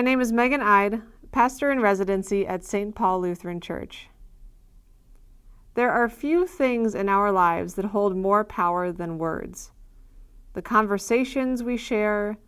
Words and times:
My 0.00 0.04
name 0.04 0.22
is 0.22 0.32
Megan 0.32 0.62
Ide, 0.62 1.02
pastor 1.30 1.70
in 1.70 1.78
residency 1.78 2.46
at 2.46 2.64
St. 2.64 2.94
Paul 2.94 3.20
Lutheran 3.20 3.60
Church. 3.60 4.08
There 5.74 5.90
are 5.90 6.08
few 6.08 6.46
things 6.46 6.94
in 6.94 7.06
our 7.10 7.30
lives 7.30 7.74
that 7.74 7.84
hold 7.84 8.16
more 8.16 8.42
power 8.42 8.92
than 8.92 9.18
words. 9.18 9.72
The 10.54 10.62
conversations 10.62 11.62
we 11.62 11.76
share, 11.76 12.38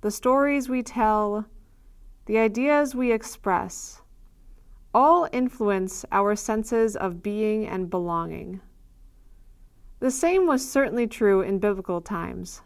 the 0.00 0.10
stories 0.10 0.68
we 0.68 0.82
tell, 0.82 1.46
the 2.26 2.38
ideas 2.38 2.92
we 2.92 3.12
express, 3.12 4.02
all 4.92 5.28
influence 5.30 6.04
our 6.10 6.34
senses 6.34 6.96
of 6.96 7.22
being 7.22 7.68
and 7.68 7.88
belonging. 7.88 8.60
The 10.00 10.10
same 10.10 10.44
was 10.44 10.68
certainly 10.68 11.06
true 11.06 11.40
in 11.40 11.60
biblical 11.60 12.00
times. 12.00 12.62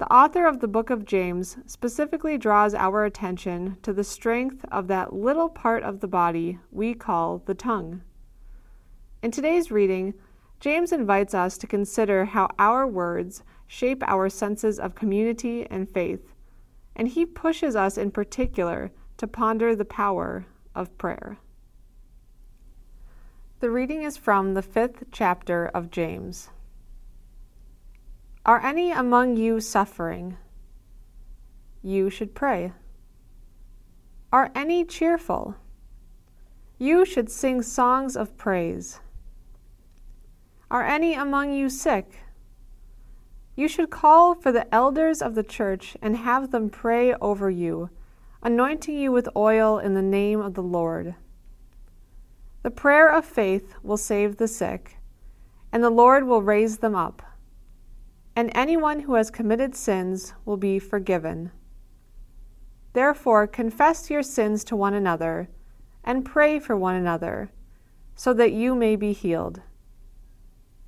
The 0.00 0.10
author 0.10 0.46
of 0.46 0.60
the 0.60 0.66
book 0.66 0.88
of 0.88 1.04
James 1.04 1.58
specifically 1.66 2.38
draws 2.38 2.74
our 2.74 3.04
attention 3.04 3.76
to 3.82 3.92
the 3.92 4.02
strength 4.02 4.64
of 4.72 4.86
that 4.86 5.12
little 5.12 5.50
part 5.50 5.82
of 5.82 6.00
the 6.00 6.08
body 6.08 6.58
we 6.72 6.94
call 6.94 7.42
the 7.44 7.52
tongue. 7.52 8.00
In 9.22 9.30
today's 9.30 9.70
reading, 9.70 10.14
James 10.58 10.92
invites 10.92 11.34
us 11.34 11.58
to 11.58 11.66
consider 11.66 12.24
how 12.24 12.48
our 12.58 12.86
words 12.86 13.42
shape 13.66 14.02
our 14.06 14.30
senses 14.30 14.80
of 14.80 14.94
community 14.94 15.66
and 15.68 15.86
faith, 15.86 16.32
and 16.96 17.06
he 17.06 17.26
pushes 17.26 17.76
us 17.76 17.98
in 17.98 18.10
particular 18.10 18.92
to 19.18 19.26
ponder 19.26 19.76
the 19.76 19.84
power 19.84 20.46
of 20.74 20.96
prayer. 20.96 21.36
The 23.58 23.70
reading 23.70 24.04
is 24.04 24.16
from 24.16 24.54
the 24.54 24.62
fifth 24.62 25.04
chapter 25.12 25.66
of 25.74 25.90
James. 25.90 26.48
Are 28.46 28.64
any 28.64 28.90
among 28.90 29.36
you 29.36 29.60
suffering? 29.60 30.38
You 31.82 32.08
should 32.08 32.34
pray. 32.34 32.72
Are 34.32 34.50
any 34.54 34.82
cheerful? 34.86 35.56
You 36.78 37.04
should 37.04 37.30
sing 37.30 37.60
songs 37.60 38.16
of 38.16 38.38
praise. 38.38 39.00
Are 40.70 40.82
any 40.82 41.12
among 41.12 41.52
you 41.52 41.68
sick? 41.68 42.20
You 43.56 43.68
should 43.68 43.90
call 43.90 44.34
for 44.34 44.52
the 44.52 44.72
elders 44.74 45.20
of 45.20 45.34
the 45.34 45.42
church 45.42 45.94
and 46.00 46.16
have 46.16 46.50
them 46.50 46.70
pray 46.70 47.12
over 47.20 47.50
you, 47.50 47.90
anointing 48.42 48.96
you 48.96 49.12
with 49.12 49.28
oil 49.36 49.78
in 49.78 49.92
the 49.92 50.00
name 50.00 50.40
of 50.40 50.54
the 50.54 50.62
Lord. 50.62 51.14
The 52.62 52.70
prayer 52.70 53.12
of 53.12 53.26
faith 53.26 53.74
will 53.82 53.98
save 53.98 54.38
the 54.38 54.48
sick, 54.48 54.96
and 55.70 55.84
the 55.84 55.90
Lord 55.90 56.24
will 56.24 56.40
raise 56.40 56.78
them 56.78 56.94
up 56.94 57.22
and 58.40 58.50
anyone 58.54 59.00
who 59.00 59.16
has 59.16 59.30
committed 59.30 59.76
sins 59.76 60.32
will 60.46 60.56
be 60.56 60.78
forgiven. 60.78 61.50
Therefore, 62.94 63.46
confess 63.46 64.08
your 64.08 64.22
sins 64.22 64.64
to 64.64 64.74
one 64.74 64.94
another 64.94 65.50
and 66.04 66.24
pray 66.24 66.58
for 66.58 66.74
one 66.74 66.94
another, 66.94 67.50
so 68.14 68.32
that 68.32 68.52
you 68.52 68.74
may 68.74 68.96
be 68.96 69.12
healed. 69.12 69.60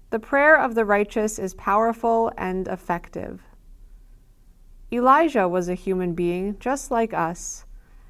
The 0.08 0.18
prayer 0.18 0.58
of 0.58 0.74
the 0.74 0.86
righteous 0.86 1.38
is 1.38 1.52
powerful 1.52 2.32
and 2.38 2.66
effective. 2.68 3.42
Elijah 4.90 5.46
was 5.46 5.68
a 5.68 5.74
human 5.74 6.14
being 6.14 6.58
just 6.58 6.90
like 6.90 7.12
us, 7.12 7.66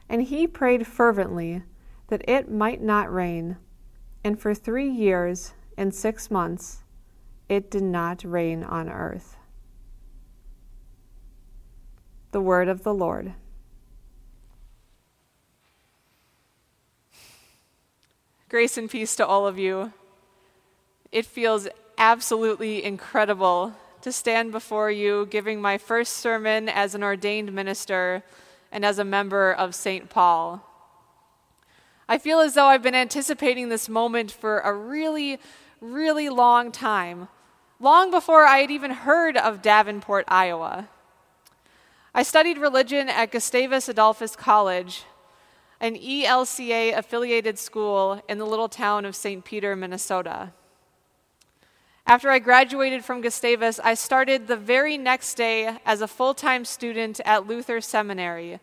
and 0.09 0.23
he 0.23 0.47
prayed 0.47 0.87
fervently 0.87 1.65
that 2.07 2.23
it 2.29 2.49
might 2.49 2.81
not 2.81 3.13
rain. 3.13 3.57
And 4.23 4.41
for 4.41 4.55
three 4.55 4.89
years 4.89 5.55
and 5.77 5.93
six 5.93 6.31
months, 6.31 6.82
it 7.53 7.71
did 7.71 7.83
not 7.83 8.25
rain 8.25 8.65
on 8.65 8.89
earth. 8.89 9.37
The 12.31 12.41
word 12.41 12.67
of 12.67 12.83
the 12.83 12.95
Lord. 12.95 13.35
Grace 18.49 18.79
and 18.79 18.89
peace 18.89 19.15
to 19.17 19.27
all 19.27 19.47
of 19.47 19.59
you. 19.59 19.93
It 21.13 21.27
feels 21.27 21.69
absolutely 21.99 22.83
incredible 22.83 23.75
to 24.01 24.11
stand 24.13 24.51
before 24.51 24.91
you 24.91 25.27
giving 25.27 25.61
my 25.61 25.77
first 25.77 26.15
sermon 26.15 26.71
as 26.71 26.95
an 26.95 27.03
ordained 27.03 27.53
minister 27.53 28.23
and 28.71 28.83
as 28.83 28.99
a 28.99 29.05
member 29.05 29.53
of 29.53 29.75
St. 29.75 30.09
Paul. 30.09 30.67
I 32.09 32.17
feel 32.17 32.41
as 32.41 32.55
though 32.55 32.69
I've 32.69 32.83
been 32.83 32.95
anticipating 32.95 33.69
this 33.69 33.91
moment 33.91 34.31
for 34.31 34.61
a 34.61 34.73
really, 34.73 35.39
really 35.83 36.31
long 36.31 36.73
time 36.73 37.29
long 37.83 38.13
before 38.13 38.45
I 38.45 38.59
had 38.59 38.71
even 38.71 38.93
heard 38.93 39.37
of 39.37 39.61
Davenport, 39.61 40.25
Iowa. 40.29 40.89
I 42.15 42.23
studied 42.23 42.57
religion 42.57 43.09
at 43.09 43.33
Gustavus 43.33 43.89
Adolphus 43.89 44.37
College, 44.37 45.03
an 45.81 45.97
ELCA 45.97 46.97
affiliated 46.97 47.59
school 47.59 48.23
in 48.29 48.39
the 48.39 48.47
little 48.47 48.69
town 48.69 49.05
of 49.05 49.17
St. 49.17 49.45
Peter, 49.45 49.75
Minnesota. 49.75 50.53
After 52.07 52.31
I 52.31 52.39
graduated 52.39 53.05
from 53.05 53.21
Gustavus, 53.21 53.81
I 53.81 53.95
started 53.95 54.47
the 54.47 54.57
very 54.57 54.97
next 54.97 55.35
day 55.35 55.79
as 55.85 56.01
a 56.01 56.09
full 56.09 56.35
time 56.35 56.65
student 56.65 57.21
at 57.25 57.49
Luther 57.49 57.81
Seminary 57.81 58.61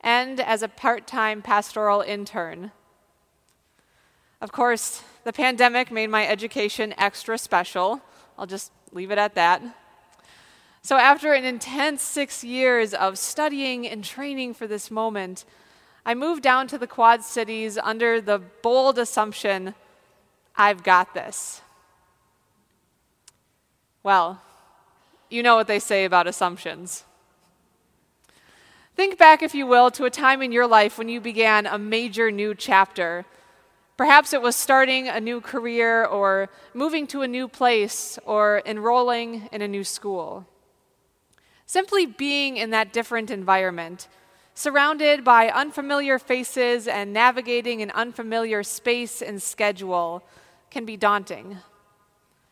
and 0.00 0.38
as 0.38 0.62
a 0.62 0.68
part 0.68 1.08
time 1.08 1.42
pastoral 1.42 2.02
intern. 2.02 2.70
Of 4.40 4.52
course, 4.52 5.02
the 5.24 5.32
pandemic 5.32 5.90
made 5.90 6.08
my 6.08 6.26
education 6.26 6.94
extra 6.96 7.36
special. 7.36 8.00
I'll 8.40 8.46
just 8.46 8.72
leave 8.90 9.10
it 9.10 9.18
at 9.18 9.34
that. 9.34 9.62
So, 10.80 10.96
after 10.96 11.34
an 11.34 11.44
intense 11.44 12.00
six 12.00 12.42
years 12.42 12.94
of 12.94 13.18
studying 13.18 13.86
and 13.86 14.02
training 14.02 14.54
for 14.54 14.66
this 14.66 14.90
moment, 14.90 15.44
I 16.06 16.14
moved 16.14 16.42
down 16.42 16.66
to 16.68 16.78
the 16.78 16.86
Quad 16.86 17.22
Cities 17.22 17.76
under 17.76 18.18
the 18.18 18.38
bold 18.38 18.98
assumption 18.98 19.74
I've 20.56 20.82
got 20.82 21.12
this. 21.12 21.60
Well, 24.02 24.40
you 25.28 25.42
know 25.42 25.56
what 25.56 25.66
they 25.66 25.78
say 25.78 26.06
about 26.06 26.26
assumptions. 26.26 27.04
Think 28.96 29.18
back, 29.18 29.42
if 29.42 29.54
you 29.54 29.66
will, 29.66 29.90
to 29.90 30.06
a 30.06 30.10
time 30.10 30.40
in 30.40 30.50
your 30.50 30.66
life 30.66 30.96
when 30.96 31.10
you 31.10 31.20
began 31.20 31.66
a 31.66 31.78
major 31.78 32.30
new 32.30 32.54
chapter 32.54 33.26
Perhaps 34.00 34.32
it 34.32 34.40
was 34.40 34.56
starting 34.56 35.08
a 35.08 35.20
new 35.20 35.42
career 35.42 36.06
or 36.06 36.48
moving 36.72 37.06
to 37.08 37.20
a 37.20 37.28
new 37.28 37.46
place 37.46 38.18
or 38.24 38.62
enrolling 38.64 39.46
in 39.52 39.60
a 39.60 39.68
new 39.68 39.84
school. 39.84 40.46
Simply 41.66 42.06
being 42.06 42.56
in 42.56 42.70
that 42.70 42.94
different 42.94 43.30
environment, 43.30 44.08
surrounded 44.54 45.22
by 45.22 45.50
unfamiliar 45.50 46.18
faces 46.18 46.88
and 46.88 47.12
navigating 47.12 47.82
an 47.82 47.90
unfamiliar 47.90 48.62
space 48.62 49.20
and 49.20 49.42
schedule, 49.42 50.22
can 50.70 50.86
be 50.86 50.96
daunting. 50.96 51.58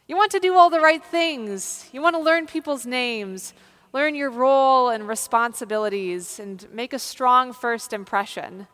You 0.07 0.19
want 0.19 0.33
to 0.33 0.41
do 0.41 0.55
all 0.55 0.69
the 0.69 0.81
right 0.81 1.03
things. 1.03 1.89
You 1.93 2.03
want 2.03 2.15
to 2.15 2.21
learn 2.21 2.47
people's 2.47 2.85
names, 2.85 3.55
learn 3.95 4.15
your 4.15 4.29
role 4.29 4.91
and 4.91 5.09
responsibilities, 5.09 6.39
and 6.39 6.71
make 6.75 6.93
a 6.93 6.99
strong 6.99 7.55
first 7.55 7.95
impression. 7.95 8.67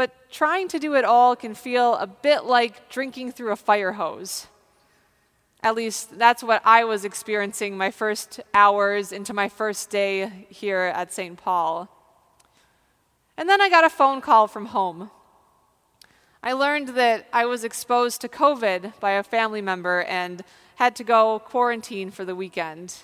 But 0.00 0.30
trying 0.30 0.68
to 0.68 0.78
do 0.78 0.94
it 0.94 1.04
all 1.04 1.36
can 1.36 1.54
feel 1.54 1.94
a 1.96 2.06
bit 2.06 2.44
like 2.44 2.88
drinking 2.88 3.32
through 3.32 3.52
a 3.52 3.56
fire 3.56 3.92
hose. 3.92 4.46
At 5.62 5.74
least 5.74 6.18
that's 6.18 6.42
what 6.42 6.62
I 6.64 6.84
was 6.84 7.04
experiencing 7.04 7.76
my 7.76 7.90
first 7.90 8.40
hours 8.54 9.12
into 9.12 9.34
my 9.34 9.50
first 9.50 9.90
day 9.90 10.46
here 10.48 10.90
at 10.94 11.12
St. 11.12 11.36
Paul. 11.36 11.94
And 13.36 13.46
then 13.46 13.60
I 13.60 13.68
got 13.68 13.84
a 13.84 13.90
phone 13.90 14.22
call 14.22 14.48
from 14.48 14.72
home. 14.72 15.10
I 16.42 16.54
learned 16.54 16.96
that 16.96 17.26
I 17.30 17.44
was 17.44 17.62
exposed 17.62 18.22
to 18.22 18.28
COVID 18.28 18.98
by 19.00 19.10
a 19.10 19.22
family 19.22 19.60
member 19.60 20.04
and 20.04 20.42
had 20.76 20.96
to 20.96 21.04
go 21.04 21.40
quarantine 21.40 22.10
for 22.10 22.24
the 22.24 22.34
weekend. 22.34 23.02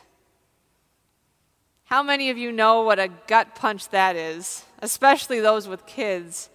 How 1.84 2.02
many 2.02 2.30
of 2.30 2.38
you 2.38 2.52
know 2.52 2.80
what 2.80 2.98
a 2.98 3.10
gut 3.26 3.54
punch 3.54 3.90
that 3.90 4.16
is, 4.16 4.64
especially 4.80 5.40
those 5.40 5.68
with 5.68 5.84
kids? 5.84 6.48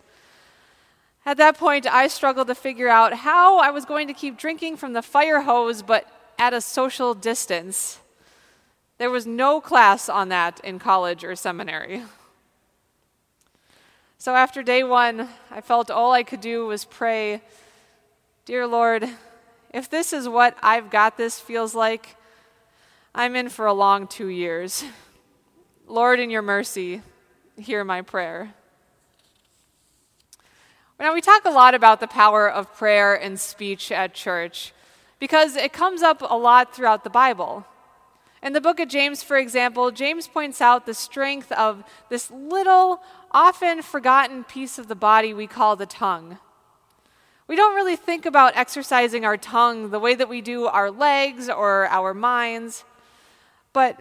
At 1.25 1.37
that 1.37 1.57
point, 1.57 1.85
I 1.85 2.07
struggled 2.07 2.47
to 2.47 2.55
figure 2.55 2.87
out 2.87 3.13
how 3.13 3.59
I 3.59 3.69
was 3.69 3.85
going 3.85 4.07
to 4.07 4.13
keep 4.13 4.37
drinking 4.37 4.77
from 4.77 4.93
the 4.93 5.01
fire 5.01 5.41
hose, 5.41 5.83
but 5.83 6.07
at 6.39 6.53
a 6.53 6.61
social 6.61 7.13
distance. 7.13 7.99
There 8.97 9.11
was 9.11 9.27
no 9.27 9.61
class 9.61 10.09
on 10.09 10.29
that 10.29 10.59
in 10.63 10.79
college 10.79 11.23
or 11.23 11.35
seminary. 11.35 12.03
So 14.17 14.35
after 14.35 14.63
day 14.63 14.83
one, 14.83 15.29
I 15.49 15.61
felt 15.61 15.89
all 15.89 16.11
I 16.11 16.23
could 16.23 16.41
do 16.41 16.65
was 16.65 16.85
pray, 16.85 17.41
Dear 18.45 18.65
Lord, 18.65 19.07
if 19.71 19.89
this 19.89 20.13
is 20.13 20.27
what 20.27 20.57
I've 20.61 20.89
got 20.89 21.15
this 21.17 21.39
feels 21.39 21.75
like, 21.75 22.15
I'm 23.13 23.35
in 23.35 23.49
for 23.49 23.65
a 23.65 23.73
long 23.73 24.07
two 24.07 24.27
years. 24.27 24.83
Lord, 25.87 26.19
in 26.19 26.29
your 26.29 26.41
mercy, 26.41 27.01
hear 27.57 27.83
my 27.83 28.01
prayer. 28.01 28.53
Now, 31.01 31.15
we 31.15 31.21
talk 31.21 31.45
a 31.45 31.49
lot 31.49 31.73
about 31.73 31.99
the 31.99 32.05
power 32.05 32.47
of 32.47 32.75
prayer 32.75 33.15
and 33.15 33.39
speech 33.39 33.91
at 33.91 34.13
church 34.13 34.71
because 35.17 35.55
it 35.55 35.73
comes 35.73 36.03
up 36.03 36.21
a 36.21 36.37
lot 36.37 36.75
throughout 36.75 37.03
the 37.03 37.09
Bible. 37.09 37.65
In 38.43 38.53
the 38.53 38.61
book 38.61 38.79
of 38.79 38.87
James, 38.87 39.23
for 39.23 39.35
example, 39.37 39.89
James 39.89 40.27
points 40.27 40.61
out 40.61 40.85
the 40.85 40.93
strength 40.93 41.51
of 41.53 41.83
this 42.09 42.29
little, 42.29 43.01
often 43.31 43.81
forgotten 43.81 44.43
piece 44.43 44.77
of 44.77 44.87
the 44.87 44.95
body 44.95 45.33
we 45.33 45.47
call 45.47 45.75
the 45.75 45.87
tongue. 45.87 46.37
We 47.47 47.55
don't 47.55 47.73
really 47.73 47.95
think 47.95 48.27
about 48.27 48.55
exercising 48.55 49.25
our 49.25 49.37
tongue 49.37 49.89
the 49.89 49.99
way 49.99 50.13
that 50.13 50.29
we 50.29 50.39
do 50.39 50.67
our 50.67 50.91
legs 50.91 51.49
or 51.49 51.87
our 51.87 52.13
minds, 52.13 52.83
but 53.73 53.99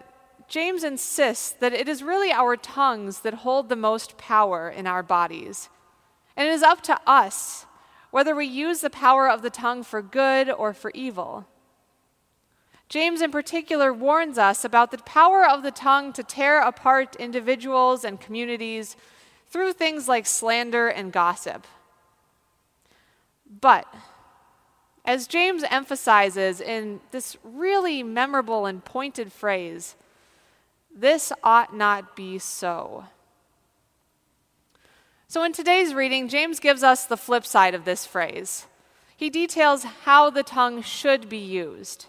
James 0.49 0.85
insists 0.85 1.53
that 1.61 1.73
it 1.73 1.89
is 1.89 2.03
really 2.03 2.31
our 2.31 2.59
tongues 2.59 3.21
that 3.21 3.33
hold 3.33 3.71
the 3.71 3.75
most 3.75 4.19
power 4.19 4.69
in 4.69 4.87
our 4.87 5.03
bodies. 5.03 5.71
And 6.41 6.49
it 6.49 6.53
is 6.53 6.63
up 6.63 6.81
to 6.85 6.99
us 7.07 7.67
whether 8.11 8.35
we 8.35 8.47
use 8.47 8.81
the 8.81 8.89
power 8.89 9.29
of 9.29 9.43
the 9.43 9.51
tongue 9.51 9.83
for 9.83 10.01
good 10.01 10.49
or 10.49 10.73
for 10.73 10.91
evil. 10.95 11.47
James, 12.89 13.21
in 13.21 13.31
particular, 13.31 13.93
warns 13.93 14.39
us 14.39 14.65
about 14.65 14.91
the 14.91 14.97
power 14.97 15.47
of 15.47 15.63
the 15.63 15.71
tongue 15.71 16.15
to 16.15 16.23
tear 16.23 16.63
apart 16.63 17.15
individuals 17.17 18.07
and 18.07 18.23
communities 18.23 18.97
through 19.51 19.75
things 19.75 20.09
like 20.09 20.25
slander 20.25 20.89
and 20.89 21.13
gossip. 21.13 21.67
But, 23.61 23.87
as 25.05 25.27
James 25.27 25.63
emphasizes 25.71 26.63
in 26.63 27.01
this 27.11 27.37
really 27.45 28.03
memorable 28.03 28.65
and 28.65 28.83
pointed 28.83 29.31
phrase, 29.31 29.95
this 30.91 31.35
ought 31.45 31.77
not 31.77 32.17
be 32.17 32.39
so. 32.39 33.05
So, 35.31 35.45
in 35.45 35.53
today's 35.53 35.95
reading, 35.95 36.27
James 36.27 36.59
gives 36.59 36.83
us 36.83 37.07
the 37.07 37.17
flip 37.17 37.47
side 37.47 37.73
of 37.73 37.85
this 37.85 38.05
phrase. 38.05 38.67
He 39.17 39.31
details 39.31 39.85
how 39.85 40.29
the 40.29 40.43
tongue 40.43 40.83
should 40.83 41.29
be 41.29 41.39
used. 41.39 42.07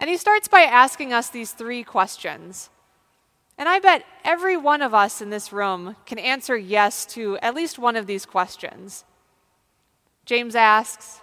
And 0.00 0.08
he 0.08 0.16
starts 0.16 0.48
by 0.48 0.62
asking 0.62 1.12
us 1.12 1.28
these 1.28 1.52
three 1.52 1.84
questions. 1.84 2.70
And 3.58 3.68
I 3.68 3.78
bet 3.78 4.06
every 4.24 4.56
one 4.56 4.80
of 4.80 4.94
us 4.94 5.20
in 5.20 5.28
this 5.28 5.52
room 5.52 5.96
can 6.06 6.18
answer 6.18 6.56
yes 6.56 7.04
to 7.12 7.36
at 7.42 7.54
least 7.54 7.78
one 7.78 7.94
of 7.94 8.06
these 8.06 8.24
questions. 8.24 9.04
James 10.24 10.54
asks 10.54 11.20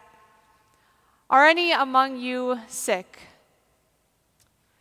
Are 1.32 1.48
any 1.48 1.72
among 1.72 2.18
you 2.18 2.60
sick? 2.68 3.22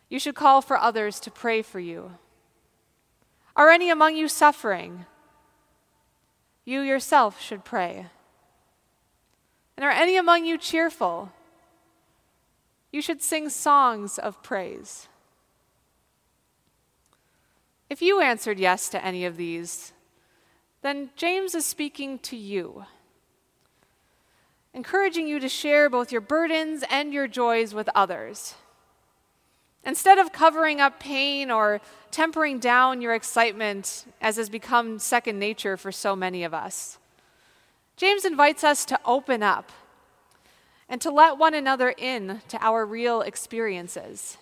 You 0.07 0.19
should 0.19 0.35
call 0.35 0.61
for 0.61 0.77
others 0.77 1.19
to 1.21 1.31
pray 1.31 1.63
for 1.63 1.79
you. 1.79 2.11
Are 3.55 3.71
any 3.71 3.89
among 3.89 4.15
you 4.15 4.27
suffering? 4.27 5.07
You 6.71 6.79
yourself 6.79 7.41
should 7.41 7.65
pray. 7.65 8.05
And 9.75 9.83
are 9.83 9.91
any 9.91 10.15
among 10.15 10.45
you 10.45 10.57
cheerful? 10.57 11.29
You 12.93 13.01
should 13.01 13.21
sing 13.21 13.49
songs 13.49 14.17
of 14.17 14.41
praise. 14.41 15.09
If 17.89 18.01
you 18.01 18.21
answered 18.21 18.57
yes 18.57 18.87
to 18.87 19.03
any 19.03 19.25
of 19.25 19.35
these, 19.35 19.91
then 20.81 21.09
James 21.17 21.55
is 21.55 21.65
speaking 21.65 22.19
to 22.19 22.37
you, 22.37 22.85
encouraging 24.73 25.27
you 25.27 25.41
to 25.41 25.49
share 25.49 25.89
both 25.89 26.09
your 26.09 26.21
burdens 26.21 26.85
and 26.89 27.13
your 27.13 27.27
joys 27.27 27.73
with 27.73 27.89
others. 27.93 28.55
Instead 29.83 30.19
of 30.19 30.31
covering 30.31 30.79
up 30.79 30.99
pain 30.99 31.49
or 31.49 31.81
tempering 32.11 32.59
down 32.59 33.01
your 33.01 33.13
excitement, 33.13 34.05
as 34.21 34.37
has 34.37 34.49
become 34.49 34.99
second 34.99 35.39
nature 35.39 35.75
for 35.75 35.91
so 35.91 36.15
many 36.15 36.43
of 36.43 36.53
us, 36.53 36.99
James 37.97 38.25
invites 38.25 38.63
us 38.63 38.85
to 38.85 38.99
open 39.05 39.41
up 39.41 39.71
and 40.87 41.01
to 41.01 41.09
let 41.09 41.37
one 41.37 41.53
another 41.53 41.93
in 41.97 42.41
to 42.47 42.63
our 42.63 42.85
real 42.85 43.21
experiences. 43.21 44.37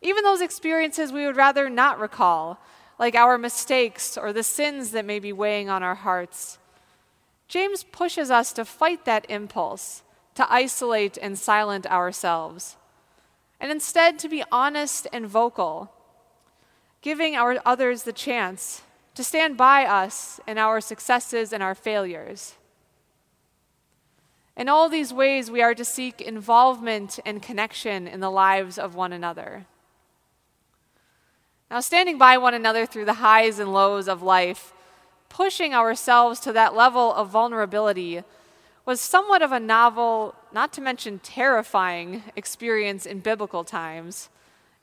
Even 0.00 0.22
those 0.22 0.40
experiences 0.40 1.12
we 1.12 1.26
would 1.26 1.36
rather 1.36 1.68
not 1.68 1.98
recall, 1.98 2.58
like 2.98 3.14
our 3.14 3.36
mistakes 3.36 4.16
or 4.16 4.32
the 4.32 4.42
sins 4.42 4.92
that 4.92 5.04
may 5.04 5.18
be 5.18 5.32
weighing 5.32 5.68
on 5.68 5.82
our 5.82 5.96
hearts. 5.96 6.58
James 7.48 7.84
pushes 7.84 8.30
us 8.30 8.52
to 8.52 8.64
fight 8.64 9.04
that 9.04 9.26
impulse 9.28 10.02
to 10.34 10.50
isolate 10.52 11.18
and 11.20 11.38
silent 11.38 11.86
ourselves 11.86 12.76
and 13.64 13.72
instead 13.72 14.18
to 14.18 14.28
be 14.28 14.44
honest 14.52 15.06
and 15.10 15.26
vocal, 15.26 15.90
giving 17.00 17.34
our 17.34 17.56
others 17.64 18.02
the 18.02 18.12
chance 18.12 18.82
to 19.14 19.24
stand 19.24 19.56
by 19.56 19.86
us 19.86 20.38
in 20.46 20.58
our 20.58 20.82
successes 20.82 21.50
and 21.50 21.62
our 21.62 21.74
failures. 21.74 22.56
In 24.54 24.68
all 24.68 24.90
these 24.90 25.14
ways, 25.14 25.50
we 25.50 25.62
are 25.62 25.74
to 25.76 25.84
seek 25.84 26.20
involvement 26.20 27.18
and 27.24 27.40
connection 27.40 28.06
in 28.06 28.20
the 28.20 28.30
lives 28.30 28.76
of 28.76 28.94
one 28.94 29.14
another. 29.14 29.64
Now, 31.70 31.80
standing 31.80 32.18
by 32.18 32.36
one 32.36 32.52
another 32.52 32.84
through 32.84 33.06
the 33.06 33.14
highs 33.14 33.58
and 33.58 33.72
lows 33.72 34.08
of 34.08 34.22
life, 34.22 34.74
pushing 35.30 35.72
ourselves 35.72 36.38
to 36.40 36.52
that 36.52 36.74
level 36.74 37.14
of 37.14 37.30
vulnerability, 37.30 38.24
was 38.84 39.00
somewhat 39.00 39.40
of 39.40 39.52
a 39.52 39.58
novel, 39.58 40.34
not 40.54 40.72
to 40.72 40.80
mention 40.80 41.18
terrifying, 41.18 42.22
experience 42.36 43.06
in 43.06 43.18
biblical 43.18 43.64
times, 43.64 44.28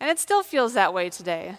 and 0.02 0.10
it 0.10 0.20
still 0.20 0.44
feels 0.44 0.74
that 0.74 0.94
way 0.94 1.10
today. 1.10 1.56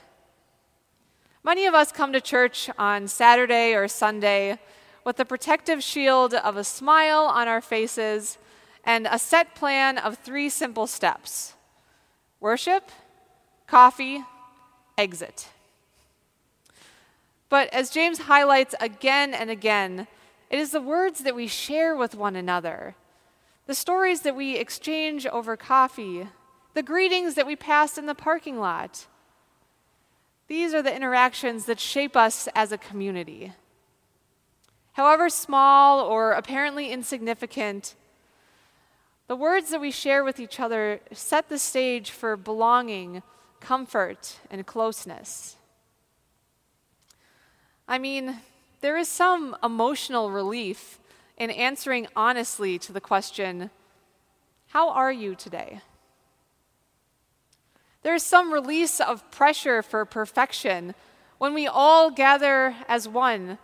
Many 1.43 1.65
of 1.65 1.75
us 1.75 1.91
come 1.91 2.13
to 2.13 2.21
church 2.21 2.69
on 2.79 3.09
Saturday 3.09 3.75
or 3.75 3.89
Sunday 3.89 4.59
with 5.03 5.17
the 5.17 5.25
protective 5.25 5.83
shield 5.83 6.35
of 6.35 6.59
a 6.59 6.63
smile 6.63 7.23
on 7.23 7.49
our 7.49 7.63
faces 7.63 8.37
and 8.85 9.09
a 9.11 9.19
set 9.19 9.55
plan 9.55 9.97
of 9.97 10.19
three 10.19 10.51
simple 10.51 10.87
steps 10.87 11.55
worship, 12.39 12.91
coffee, 13.67 14.23
exit. 14.99 15.49
But 17.49 17.73
as 17.73 17.91
James 17.91 18.19
highlights 18.19 18.75
again 18.79 19.33
and 19.33 19.49
again, 19.49 20.07
it 20.51 20.59
is 20.59 20.73
the 20.73 20.83
words 20.83 21.21
that 21.21 21.35
we 21.35 21.47
share 21.47 21.97
with 21.97 22.15
one 22.15 22.37
another, 22.37 22.95
the 23.67 23.75
stories 23.75 24.23
that 24.23 24.37
we 24.37 24.57
exchange 24.57 25.27
over 25.27 25.57
coffee, 25.57 26.29
the 26.75 26.83
greetings 26.83 27.35
that 27.35 27.47
we 27.47 27.57
pass 27.57 27.97
in 27.97 28.07
the 28.07 28.15
parking 28.15 28.59
lot. 28.59 29.07
These 30.49 30.75
are 30.75 30.83
the 30.83 30.95
interactions 30.95 31.67
that 31.67 31.79
shape 31.79 32.17
us 32.17 32.49
as 32.55 32.73
a 32.73 32.79
community. 32.79 33.53
However 34.93 35.29
small 35.29 36.01
or 36.01 36.33
apparently 36.33 36.91
insignificant, 36.91 37.95
the 39.29 39.37
words 39.37 39.71
that 39.71 39.81
we 39.81 39.91
share 39.91 40.25
with 40.25 40.41
each 40.41 40.61
other 40.61 41.01
set 41.13 41.49
the 41.49 41.59
stage 41.59 42.11
for 42.11 42.37
belonging, 42.37 43.23
comfort, 43.61 44.41
and 44.51 44.67
closeness. 44.67 45.57
I 47.89 47.99
mean, 47.99 48.41
there 48.83 48.99
is 48.99 49.09
some 49.09 49.57
emotional 49.63 50.31
relief 50.31 50.99
in 51.43 51.51
answering 51.51 52.07
honestly 52.15 52.79
to 52.79 52.93
the 52.93 53.01
question, 53.01 53.69
How 54.69 54.91
are 54.91 55.11
you 55.11 55.35
today? 55.35 55.81
There 58.03 58.15
is 58.15 58.23
some 58.23 58.53
release 58.53 59.01
of 59.01 59.29
pressure 59.33 59.83
for 59.83 60.05
perfection 60.05 60.95
when 61.39 61.53
we 61.53 61.67
all 61.67 62.13
gather 62.13 62.77
as 62.87 63.09
one, 63.09 63.59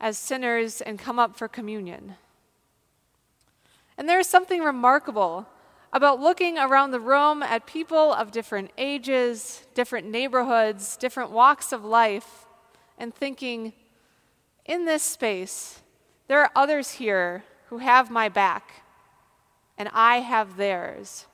as 0.00 0.18
sinners, 0.18 0.80
and 0.80 0.98
come 0.98 1.20
up 1.20 1.36
for 1.36 1.46
communion. 1.46 2.16
And 3.96 4.08
there 4.08 4.18
is 4.18 4.26
something 4.26 4.60
remarkable 4.60 5.46
about 5.92 6.18
looking 6.18 6.58
around 6.58 6.90
the 6.90 6.98
room 6.98 7.40
at 7.44 7.66
people 7.66 8.12
of 8.12 8.32
different 8.32 8.72
ages, 8.76 9.64
different 9.74 10.08
neighborhoods, 10.08 10.96
different 10.96 11.30
walks 11.30 11.72
of 11.72 11.84
life, 11.84 12.46
and 12.98 13.14
thinking, 13.14 13.74
in 14.64 14.86
this 14.86 15.04
space, 15.04 15.82
there 16.28 16.40
are 16.40 16.50
others 16.54 16.92
here 16.92 17.44
who 17.66 17.78
have 17.78 18.10
my 18.10 18.28
back, 18.28 18.82
and 19.76 19.88
I 19.92 20.20
have 20.20 20.56
theirs. 20.56 21.26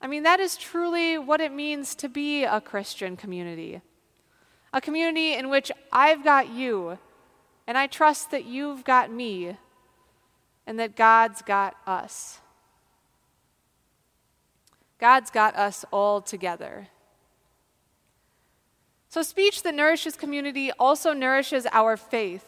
I 0.00 0.08
mean, 0.08 0.24
that 0.24 0.40
is 0.40 0.56
truly 0.56 1.16
what 1.16 1.40
it 1.40 1.52
means 1.52 1.94
to 1.96 2.08
be 2.08 2.44
a 2.44 2.60
Christian 2.60 3.16
community. 3.16 3.80
A 4.72 4.80
community 4.80 5.34
in 5.34 5.48
which 5.48 5.70
I've 5.92 6.24
got 6.24 6.50
you, 6.50 6.98
and 7.66 7.78
I 7.78 7.86
trust 7.86 8.30
that 8.32 8.44
you've 8.44 8.82
got 8.82 9.12
me, 9.12 9.56
and 10.66 10.78
that 10.80 10.96
God's 10.96 11.42
got 11.42 11.76
us. 11.86 12.40
God's 14.98 15.30
got 15.30 15.56
us 15.56 15.84
all 15.90 16.20
together. 16.20 16.88
So, 19.08 19.22
speech 19.22 19.62
that 19.62 19.74
nourishes 19.74 20.16
community 20.16 20.72
also 20.78 21.12
nourishes 21.12 21.66
our 21.70 21.96
faith, 21.96 22.46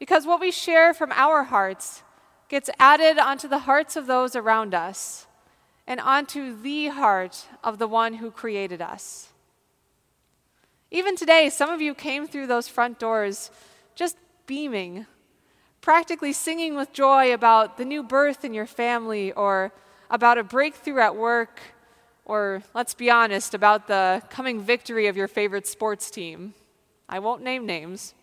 because 0.00 0.26
what 0.26 0.40
we 0.40 0.50
share 0.50 0.92
from 0.94 1.12
our 1.12 1.44
hearts 1.44 2.02
gets 2.48 2.70
added 2.80 3.18
onto 3.18 3.46
the 3.46 3.60
hearts 3.60 3.94
of 3.94 4.08
those 4.08 4.34
around 4.34 4.74
us 4.74 5.26
and 5.86 6.00
onto 6.00 6.60
the 6.60 6.88
heart 6.88 7.46
of 7.62 7.78
the 7.78 7.86
one 7.86 8.14
who 8.14 8.30
created 8.30 8.80
us. 8.80 9.28
Even 10.90 11.14
today, 11.14 11.50
some 11.50 11.68
of 11.68 11.80
you 11.80 11.94
came 11.94 12.26
through 12.26 12.46
those 12.48 12.66
front 12.66 12.98
doors 12.98 13.50
just 13.94 14.16
beaming, 14.46 15.06
practically 15.82 16.32
singing 16.32 16.74
with 16.74 16.92
joy 16.92 17.32
about 17.32 17.76
the 17.76 17.84
new 17.84 18.02
birth 18.02 18.44
in 18.44 18.54
your 18.54 18.66
family 18.66 19.30
or 19.32 19.70
about 20.10 20.38
a 20.38 20.42
breakthrough 20.42 20.98
at 20.98 21.14
work 21.14 21.60
or 22.24 22.62
let's 22.74 22.94
be 22.94 23.10
honest, 23.10 23.54
about 23.54 23.86
the 23.86 24.22
coming 24.30 24.60
victory 24.60 25.08
of 25.08 25.16
your 25.16 25.28
favorite 25.28 25.66
sports 25.66 26.10
team. 26.10 26.54
I 27.08 27.18
won't 27.18 27.42
name 27.42 27.66
names. 27.66 28.14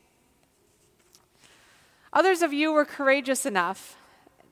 Others 2.13 2.41
of 2.41 2.53
you 2.53 2.71
were 2.71 2.85
courageous 2.85 3.45
enough 3.45 3.97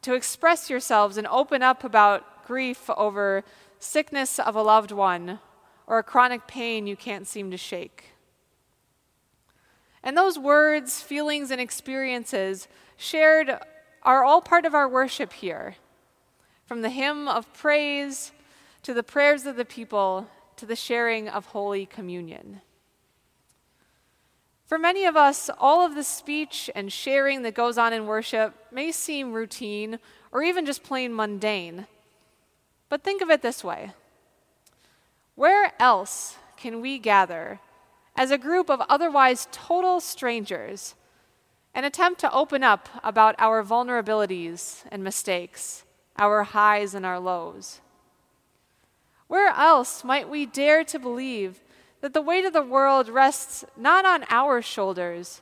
to 0.02 0.14
express 0.14 0.70
yourselves 0.70 1.18
and 1.18 1.26
open 1.28 1.64
up 1.64 1.84
about 1.84 2.46
grief 2.46 2.90
over 2.92 3.44
sickness 3.80 4.40
of 4.40 4.56
a 4.56 4.62
loved 4.62 4.92
one 4.92 5.40
or 5.88 6.00
a 6.00 6.04
chronic 6.04 6.48
pain 6.48 6.88
you 6.88 6.96
can't 6.96 7.28
seem 7.28 7.52
to 7.52 7.58
shake. 7.58 8.12
And 10.04 10.16
those 10.16 10.38
words, 10.38 11.02
feelings, 11.02 11.50
and 11.50 11.60
experiences 11.60 12.68
shared 12.98 13.58
are 14.04 14.24
all 14.24 14.42
part 14.42 14.66
of 14.66 14.76
our 14.76 14.88
worship 14.88 15.34
here. 15.34 15.76
From 16.66 16.82
the 16.82 16.90
hymn 16.90 17.28
of 17.28 17.52
praise 17.54 18.32
to 18.84 18.94
the 18.94 19.04
prayers 19.04 19.46
of 19.46 19.56
the 19.56 19.66
people, 19.66 20.28
to 20.58 20.66
the 20.66 20.76
sharing 20.76 21.28
of 21.28 21.48
Holy 21.48 21.86
Communion. 21.88 22.62
For 24.66 24.80
many 24.80 25.06
of 25.06 25.16
us, 25.16 25.50
all 25.60 25.86
of 25.86 25.94
the 25.94 26.04
speech 26.04 26.72
and 26.74 26.92
sharing 26.92 27.44
that 27.44 27.54
goes 27.54 27.78
on 27.78 27.94
in 27.94 28.08
worship 28.08 28.56
may 28.72 28.92
seem 28.92 29.32
routine 29.32 30.00
or 30.32 30.42
even 30.42 30.66
just 30.66 30.84
plain 30.84 31.16
mundane. 31.16 31.86
But 32.90 33.04
think 33.04 33.22
of 33.22 33.30
it 33.30 33.42
this 33.42 33.64
way 33.64 33.94
Where 35.36 35.74
else 35.80 36.38
can 36.58 36.82
we 36.82 36.98
gather 36.98 37.60
as 38.16 38.32
a 38.32 38.40
group 38.40 38.70
of 38.70 38.82
otherwise 38.90 39.48
total 39.52 40.00
strangers 40.00 40.96
and 41.76 41.86
attempt 41.86 42.20
to 42.22 42.32
open 42.32 42.64
up 42.64 42.90
about 43.04 43.36
our 43.38 43.64
vulnerabilities 43.64 44.84
and 44.92 45.04
mistakes, 45.04 45.84
our 46.18 46.42
highs 46.44 46.96
and 46.96 47.06
our 47.06 47.20
lows? 47.20 47.82
Where 49.28 49.50
else 49.50 50.04
might 50.04 50.30
we 50.30 50.48
dare 50.48 50.84
to 50.86 50.98
believe 50.98 51.62
that 52.06 52.14
the 52.14 52.22
weight 52.22 52.46
of 52.46 52.54
the 52.54 52.62
world 52.62 53.10
rests 53.10 53.66
not 53.76 54.06
on 54.06 54.26
our 54.30 54.62
shoulders, 54.62 55.42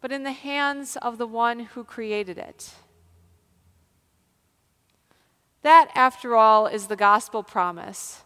but 0.00 0.12
in 0.12 0.22
the 0.22 0.30
hands 0.30 0.96
of 1.02 1.18
the 1.18 1.26
one 1.26 1.58
who 1.58 1.82
created 1.82 2.38
it. 2.38 2.70
That, 5.62 5.90
after 5.96 6.36
all, 6.36 6.68
is 6.68 6.86
the 6.86 6.94
gospel 6.94 7.42
promise. 7.42 8.22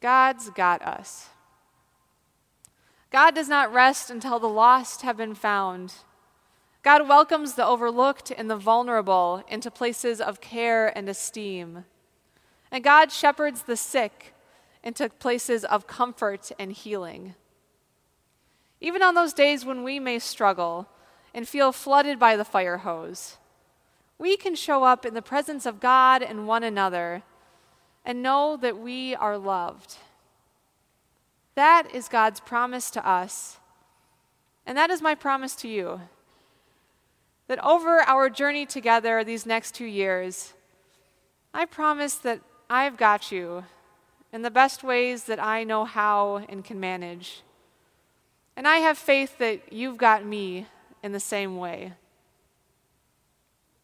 God's 0.00 0.50
got 0.50 0.82
us. 0.82 1.28
God 3.12 3.36
does 3.36 3.48
not 3.48 3.72
rest 3.72 4.10
until 4.10 4.40
the 4.40 4.48
lost 4.48 5.02
have 5.02 5.16
been 5.16 5.36
found. 5.36 5.94
God 6.82 7.08
welcomes 7.08 7.54
the 7.54 7.64
overlooked 7.64 8.32
and 8.32 8.50
the 8.50 8.56
vulnerable 8.56 9.44
into 9.46 9.70
places 9.70 10.20
of 10.20 10.40
care 10.40 10.88
and 10.98 11.08
esteem. 11.08 11.84
And 12.72 12.82
God 12.82 13.12
shepherds 13.12 13.62
the 13.62 13.76
sick 13.76 14.33
and 14.84 14.94
took 14.94 15.18
places 15.18 15.64
of 15.64 15.86
comfort 15.86 16.52
and 16.58 16.70
healing. 16.70 17.34
Even 18.80 19.02
on 19.02 19.14
those 19.14 19.32
days 19.32 19.64
when 19.64 19.82
we 19.82 19.98
may 19.98 20.18
struggle 20.18 20.86
and 21.32 21.48
feel 21.48 21.72
flooded 21.72 22.18
by 22.18 22.36
the 22.36 22.44
fire 22.44 22.76
hose, 22.76 23.38
we 24.18 24.36
can 24.36 24.54
show 24.54 24.84
up 24.84 25.06
in 25.06 25.14
the 25.14 25.22
presence 25.22 25.64
of 25.64 25.80
God 25.80 26.22
and 26.22 26.46
one 26.46 26.62
another 26.62 27.22
and 28.04 28.22
know 28.22 28.58
that 28.58 28.78
we 28.78 29.14
are 29.14 29.38
loved. 29.38 29.96
That 31.54 31.88
is 31.92 32.08
God's 32.08 32.40
promise 32.40 32.90
to 32.90 33.08
us, 33.08 33.58
and 34.66 34.76
that 34.76 34.90
is 34.90 35.00
my 35.00 35.14
promise 35.14 35.54
to 35.56 35.68
you. 35.68 36.02
That 37.48 37.64
over 37.64 38.00
our 38.00 38.28
journey 38.28 38.66
together 38.66 39.24
these 39.24 39.46
next 39.46 39.74
two 39.74 39.86
years, 39.86 40.52
I 41.54 41.64
promise 41.64 42.16
that 42.16 42.40
I've 42.68 42.96
got 42.96 43.32
you 43.32 43.64
in 44.34 44.42
the 44.42 44.50
best 44.50 44.82
ways 44.82 45.24
that 45.24 45.40
I 45.40 45.62
know 45.62 45.84
how 45.84 46.44
and 46.48 46.64
can 46.64 46.80
manage. 46.80 47.42
And 48.56 48.66
I 48.66 48.78
have 48.78 48.98
faith 48.98 49.38
that 49.38 49.72
you've 49.72 49.96
got 49.96 50.26
me 50.26 50.66
in 51.04 51.12
the 51.12 51.20
same 51.20 51.56
way. 51.56 51.92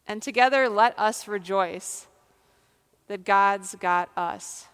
And 0.05 0.21
together, 0.21 0.67
let 0.67 0.97
us 0.99 1.25
rejoice 1.25 2.07
that 3.07 3.23
God's 3.23 3.75
got 3.75 4.09
us. 4.17 4.67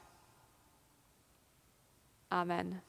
Amen. 2.32 2.82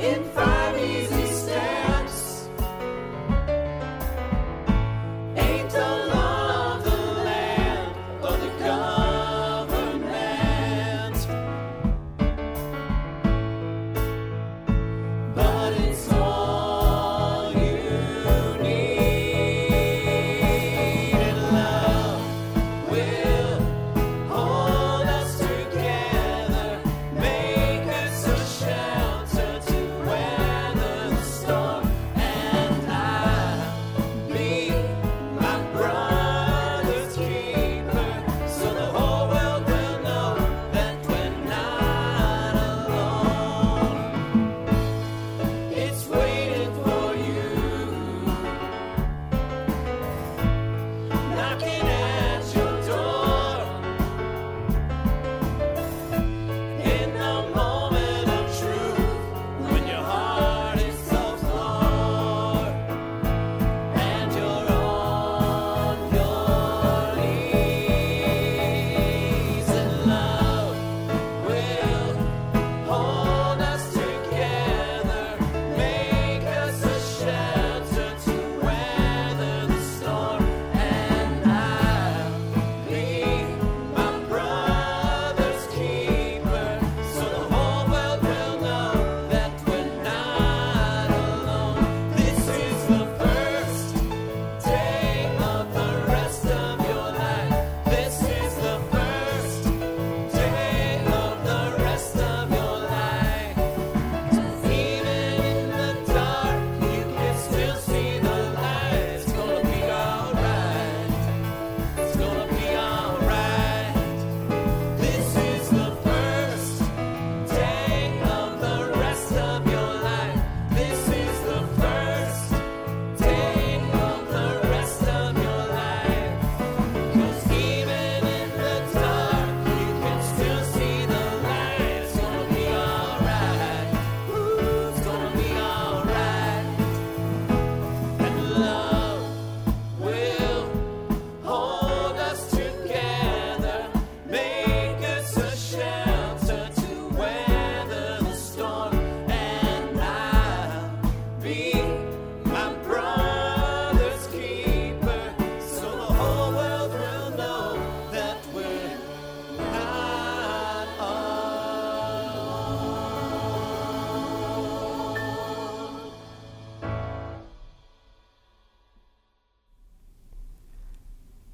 in 0.00 0.49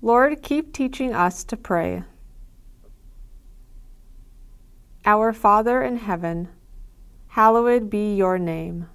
Lord, 0.06 0.40
keep 0.40 0.72
teaching 0.72 1.12
us 1.12 1.42
to 1.42 1.56
pray. 1.56 2.04
Our 5.04 5.32
Father 5.32 5.82
in 5.82 5.96
heaven, 5.96 6.46
hallowed 7.26 7.90
be 7.90 8.14
your 8.14 8.38
name. 8.38 8.88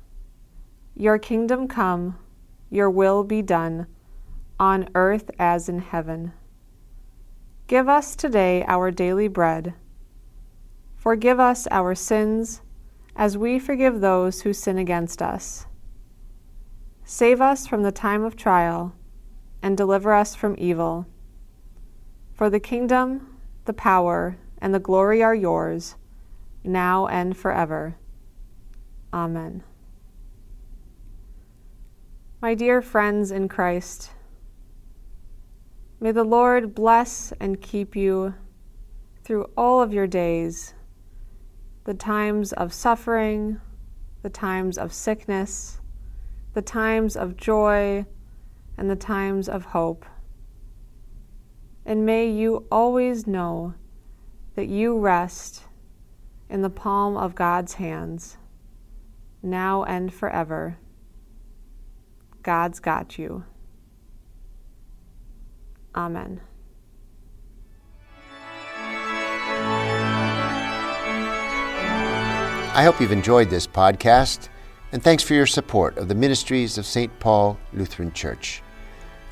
Your 0.95 1.19
kingdom 1.19 1.67
come, 1.67 2.17
your 2.69 2.89
will 2.89 3.25
be 3.25 3.41
done, 3.41 3.87
on 4.57 4.87
earth 4.95 5.29
as 5.37 5.67
in 5.67 5.79
heaven. 5.79 6.31
Give 7.67 7.89
us 7.89 8.15
today 8.15 8.63
our 8.65 8.89
daily 8.89 9.27
bread. 9.27 9.73
Forgive 10.95 11.41
us 11.41 11.67
our 11.71 11.93
sins, 11.93 12.61
as 13.17 13.37
we 13.37 13.59
forgive 13.59 13.99
those 13.99 14.43
who 14.43 14.53
sin 14.53 14.77
against 14.77 15.21
us. 15.21 15.65
Save 17.03 17.41
us 17.41 17.67
from 17.67 17.83
the 17.83 17.91
time 17.91 18.23
of 18.23 18.37
trial, 18.37 18.95
and 19.61 19.77
deliver 19.77 20.13
us 20.13 20.35
from 20.35 20.55
evil. 20.57 21.05
For 22.33 22.49
the 22.49 22.59
kingdom, 22.59 23.37
the 23.65 23.73
power, 23.73 24.37
and 24.59 24.73
the 24.73 24.79
glory 24.79 25.21
are 25.21 25.35
yours 25.35 25.95
now 26.63 27.07
and 27.07 27.35
forever. 27.35 27.95
Amen. 29.13 29.63
My 32.41 32.55
dear 32.55 32.81
friends 32.81 33.31
in 33.31 33.47
Christ, 33.47 34.11
may 35.99 36.11
the 36.11 36.23
Lord 36.23 36.73
bless 36.73 37.33
and 37.39 37.61
keep 37.61 37.95
you 37.95 38.33
through 39.23 39.49
all 39.55 39.81
of 39.81 39.93
your 39.93 40.07
days, 40.07 40.73
the 41.83 41.93
times 41.93 42.53
of 42.53 42.73
suffering, 42.73 43.59
the 44.23 44.29
times 44.29 44.77
of 44.77 44.93
sickness, 44.93 45.79
the 46.53 46.61
times 46.61 47.15
of 47.15 47.37
joy, 47.37 48.05
and 48.81 48.89
the 48.89 48.95
times 48.95 49.47
of 49.47 49.63
hope. 49.63 50.07
And 51.85 52.03
may 52.03 52.27
you 52.27 52.65
always 52.71 53.27
know 53.27 53.75
that 54.55 54.69
you 54.69 54.97
rest 54.97 55.65
in 56.49 56.63
the 56.63 56.69
palm 56.71 57.15
of 57.15 57.35
God's 57.35 57.75
hands, 57.75 58.37
now 59.43 59.83
and 59.83 60.11
forever. 60.11 60.79
God's 62.41 62.79
got 62.79 63.19
you. 63.19 63.45
Amen. 65.93 66.41
I 72.73 72.81
hope 72.83 72.99
you've 72.99 73.11
enjoyed 73.11 73.51
this 73.51 73.67
podcast, 73.67 74.49
and 74.91 75.03
thanks 75.03 75.21
for 75.21 75.35
your 75.35 75.45
support 75.45 75.99
of 75.99 76.07
the 76.07 76.15
ministries 76.15 76.79
of 76.79 76.87
St. 76.87 77.19
Paul 77.19 77.59
Lutheran 77.73 78.11
Church. 78.11 78.63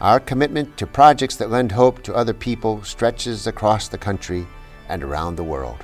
Our 0.01 0.21
commitment 0.21 0.77
to 0.77 0.87
projects 0.87 1.35
that 1.37 1.49
lend 1.49 1.73
hope 1.73 2.03
to 2.03 2.15
other 2.15 2.33
people 2.33 2.81
stretches 2.83 3.47
across 3.47 3.89
the 3.89 3.97
country 3.97 4.47
and 4.87 5.03
around 5.03 5.35
the 5.35 5.43
world. 5.43 5.83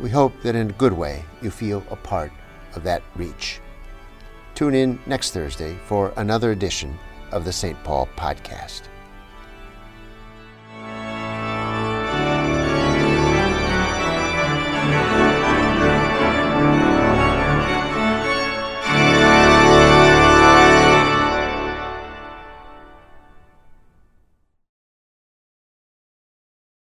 We 0.00 0.08
hope 0.08 0.32
that 0.42 0.54
in 0.54 0.70
a 0.70 0.74
good 0.74 0.94
way 0.94 1.24
you 1.42 1.50
feel 1.50 1.82
a 1.90 1.96
part 1.96 2.32
of 2.74 2.84
that 2.84 3.02
reach. 3.16 3.60
Tune 4.54 4.74
in 4.74 4.98
next 5.06 5.32
Thursday 5.32 5.76
for 5.86 6.12
another 6.16 6.52
edition 6.52 6.98
of 7.30 7.44
the 7.44 7.52
St. 7.52 7.82
Paul 7.84 8.08
Podcast. 8.16 8.82